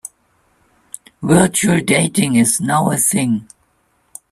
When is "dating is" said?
1.81-2.59